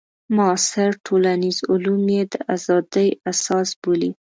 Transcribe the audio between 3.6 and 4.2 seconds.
بولي.